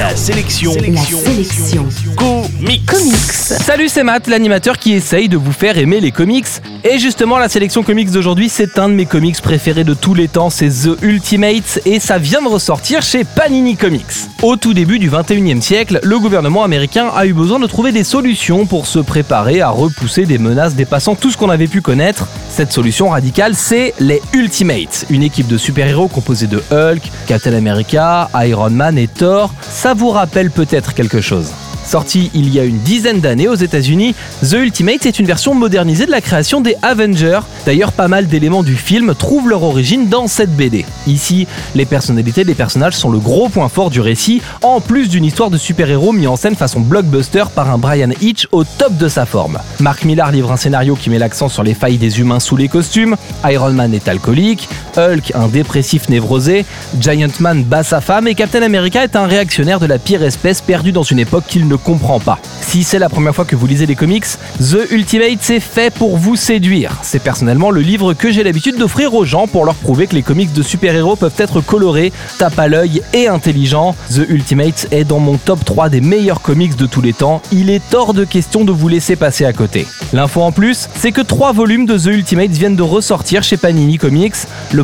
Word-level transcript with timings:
La 0.00 0.16
sélection. 0.16 0.72
La 0.72 1.02
sélection. 1.02 1.86
Comics. 2.16 2.86
Comics. 2.86 3.32
Salut, 3.34 3.90
c'est 3.90 4.02
Matt, 4.02 4.28
l'animateur 4.28 4.78
qui 4.78 4.94
essaye 4.94 5.28
de 5.28 5.36
vous 5.36 5.52
faire 5.52 5.76
aimer 5.76 6.00
les 6.00 6.10
comics. 6.10 6.46
Et 6.84 6.98
justement, 6.98 7.36
la 7.36 7.50
sélection 7.50 7.82
comics 7.82 8.10
d'aujourd'hui, 8.10 8.48
c'est 8.48 8.78
un 8.78 8.88
de 8.88 8.94
mes 8.94 9.04
comics 9.04 9.38
préférés 9.42 9.84
de 9.84 9.92
tous 9.92 10.14
les 10.14 10.28
temps, 10.28 10.48
c'est 10.48 10.70
The 10.70 11.02
Ultimates, 11.02 11.80
et 11.84 12.00
ça 12.00 12.16
vient 12.16 12.40
de 12.40 12.48
ressortir 12.48 13.02
chez 13.02 13.24
Panini 13.24 13.76
Comics. 13.76 14.06
Au 14.40 14.56
tout 14.56 14.72
début 14.72 14.98
du 14.98 15.10
21e 15.10 15.60
siècle, 15.60 16.00
le 16.02 16.18
gouvernement 16.18 16.64
américain 16.64 17.10
a 17.14 17.26
eu 17.26 17.34
besoin 17.34 17.58
de 17.58 17.66
trouver 17.66 17.92
des 17.92 18.04
solutions 18.04 18.64
pour 18.64 18.86
se 18.86 19.00
préparer 19.00 19.60
à 19.60 19.68
repousser 19.68 20.24
des 20.24 20.38
menaces 20.38 20.74
dépassant 20.74 21.14
tout 21.14 21.30
ce 21.30 21.36
qu'on 21.36 21.50
avait 21.50 21.68
pu 21.68 21.82
connaître. 21.82 22.26
Cette 22.50 22.72
solution 22.72 23.10
radicale, 23.10 23.54
c'est 23.54 23.94
les 24.00 24.20
Ultimates, 24.34 25.06
une 25.08 25.22
équipe 25.22 25.46
de 25.46 25.56
super-héros 25.56 26.08
composée 26.08 26.48
de 26.48 26.60
Hulk, 26.72 27.00
Captain 27.26 27.54
America, 27.54 28.28
Iron 28.34 28.70
Man 28.70 28.98
et 28.98 29.06
Thor. 29.06 29.54
Ça 29.62 29.94
vous 29.94 30.10
rappelle 30.10 30.50
peut-être 30.50 30.92
quelque 30.92 31.20
chose? 31.20 31.52
Sorti 31.90 32.30
il 32.34 32.54
y 32.54 32.60
a 32.60 32.64
une 32.64 32.78
dizaine 32.78 33.18
d'années 33.18 33.48
aux 33.48 33.56
États-Unis, 33.56 34.14
The 34.48 34.52
Ultimate 34.52 35.06
est 35.06 35.18
une 35.18 35.26
version 35.26 35.56
modernisée 35.56 36.06
de 36.06 36.12
la 36.12 36.20
création 36.20 36.60
des 36.60 36.76
Avengers. 36.82 37.40
D'ailleurs, 37.66 37.90
pas 37.90 38.06
mal 38.06 38.28
d'éléments 38.28 38.62
du 38.62 38.76
film 38.76 39.12
trouvent 39.18 39.48
leur 39.48 39.64
origine 39.64 40.08
dans 40.08 40.28
cette 40.28 40.54
BD. 40.54 40.86
Ici, 41.08 41.48
les 41.74 41.86
personnalités 41.86 42.44
des 42.44 42.54
personnages 42.54 42.94
sont 42.94 43.10
le 43.10 43.18
gros 43.18 43.48
point 43.48 43.68
fort 43.68 43.90
du 43.90 44.00
récit, 44.00 44.40
en 44.62 44.80
plus 44.80 45.08
d'une 45.08 45.24
histoire 45.24 45.50
de 45.50 45.58
super-héros 45.58 46.12
mis 46.12 46.28
en 46.28 46.36
scène 46.36 46.54
façon 46.54 46.78
blockbuster 46.78 47.46
par 47.52 47.68
un 47.68 47.78
Brian 47.78 48.10
Hitch 48.20 48.46
au 48.52 48.62
top 48.62 48.96
de 48.96 49.08
sa 49.08 49.26
forme. 49.26 49.58
Mark 49.80 50.04
Millar 50.04 50.30
livre 50.30 50.52
un 50.52 50.56
scénario 50.56 50.94
qui 50.94 51.10
met 51.10 51.18
l'accent 51.18 51.48
sur 51.48 51.64
les 51.64 51.74
failles 51.74 51.98
des 51.98 52.20
humains 52.20 52.38
sous 52.38 52.56
les 52.56 52.68
costumes, 52.68 53.16
Iron 53.44 53.72
Man 53.72 53.94
est 53.94 54.06
alcoolique, 54.06 54.68
Hulk 54.96 55.32
un 55.34 55.48
dépressif 55.48 56.08
névrosé, 56.08 56.64
Giant 56.98 57.28
Man 57.40 57.64
bat 57.64 57.82
sa 57.82 58.00
femme 58.00 58.28
et 58.28 58.34
Captain 58.34 58.62
America 58.62 59.04
est 59.04 59.16
un 59.16 59.26
réactionnaire 59.26 59.80
de 59.80 59.86
la 59.86 59.98
pire 59.98 60.22
espèce 60.22 60.60
perdu 60.60 60.92
dans 60.92 61.02
une 61.02 61.18
époque 61.18 61.44
qu'il 61.48 61.68
ne 61.68 61.76
comprend 61.76 62.20
pas. 62.20 62.38
Si 62.60 62.84
c'est 62.84 62.98
la 62.98 63.08
première 63.08 63.34
fois 63.34 63.44
que 63.44 63.56
vous 63.56 63.66
lisez 63.66 63.86
les 63.86 63.96
comics, 63.96 64.26
The 64.58 64.90
Ultimate 64.90 65.38
c'est 65.40 65.60
fait 65.60 65.92
pour 65.92 66.16
vous 66.16 66.36
séduire. 66.36 66.96
C'est 67.02 67.22
personnellement 67.22 67.70
le 67.70 67.80
livre 67.80 68.14
que 68.14 68.30
j'ai 68.30 68.42
l'habitude 68.42 68.76
d'offrir 68.76 69.14
aux 69.14 69.24
gens 69.24 69.46
pour 69.46 69.64
leur 69.64 69.74
prouver 69.74 70.06
que 70.06 70.14
les 70.14 70.22
comics 70.22 70.52
de 70.52 70.62
super-héros 70.62 71.16
peuvent 71.16 71.34
être 71.38 71.60
colorés, 71.60 72.12
tape 72.38 72.58
à 72.58 72.68
l'œil 72.68 73.02
et 73.12 73.28
intelligents. 73.28 73.94
The 74.10 74.28
Ultimate 74.28 74.88
est 74.90 75.04
dans 75.04 75.18
mon 75.18 75.36
top 75.36 75.64
3 75.64 75.88
des 75.88 76.00
meilleurs 76.00 76.42
comics 76.42 76.76
de 76.76 76.86
tous 76.86 77.00
les 77.00 77.12
temps. 77.12 77.42
Il 77.52 77.70
est 77.70 77.94
hors 77.94 78.14
de 78.14 78.24
question 78.24 78.64
de 78.64 78.72
vous 78.72 78.88
laisser 78.88 79.16
passer 79.16 79.44
à 79.44 79.52
côté. 79.52 79.86
L'info 80.12 80.42
en 80.42 80.52
plus, 80.52 80.88
c'est 80.94 81.12
que 81.12 81.20
trois 81.20 81.52
volumes 81.52 81.86
de 81.86 81.98
The 81.98 82.06
Ultimate 82.06 82.50
viennent 82.50 82.76
de 82.76 82.82
ressortir 82.82 83.42
chez 83.42 83.56
Panini 83.56 83.98
Comics. 83.98 84.34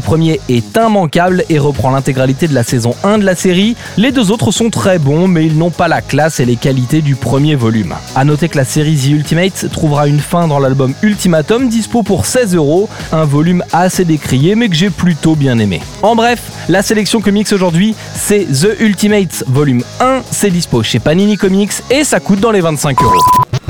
Premier 0.00 0.41
est 0.48 0.77
immanquable 0.77 1.44
et 1.48 1.58
reprend 1.58 1.91
l'intégralité 1.91 2.48
de 2.48 2.55
la 2.55 2.62
saison 2.62 2.94
1 3.05 3.19
de 3.19 3.25
la 3.25 3.34
série. 3.34 3.77
Les 3.97 4.12
deux 4.12 4.30
autres 4.30 4.50
sont 4.50 4.70
très 4.70 4.98
bons, 4.98 5.28
mais 5.28 5.47
ils 5.47 5.56
n'ont 5.56 5.70
pas 5.70 5.89
la 5.89 6.02
classe 6.02 6.41
et 6.41 6.44
les 6.44 6.56
qualités 6.56 7.02
du 7.02 7.14
premier 7.14 7.55
volume. 7.55 7.94
A 8.14 8.24
noter 8.24 8.48
que 8.48 8.56
la 8.56 8.64
série 8.64 8.97
The 8.97 9.08
Ultimate 9.08 9.70
trouvera 9.70 10.06
une 10.06 10.20
fin 10.20 10.48
dans 10.48 10.58
l'album 10.58 10.94
Ultimatum, 11.02 11.69
dispo 11.69 12.02
pour 12.02 12.27
16 12.27 12.55
euros, 12.55 12.89
un 13.12 13.24
volume 13.24 13.62
assez 13.72 14.05
décrié 14.05 14.55
mais 14.55 14.69
que 14.69 14.74
j'ai 14.74 14.91
plutôt 14.91 15.34
bien 15.34 15.58
aimé. 15.58 15.80
En 16.02 16.17
bref, 16.17 16.41
la 16.69 16.83
sélection 16.83 17.20
comics 17.20 17.52
aujourd'hui, 17.52 17.94
c'est 18.14 18.47
The 18.47 18.80
Ultimate 18.80 19.44
volume 19.47 19.83
1, 20.00 20.22
c'est 20.30 20.50
dispo 20.50 20.83
chez 20.83 20.98
Panini 20.98 21.36
Comics 21.36 21.72
et 21.91 22.05
ça 22.05 22.20
coûte 22.20 22.41
dans 22.41 22.50
les 22.50 22.61
25 22.61 23.02
euros. 23.02 23.45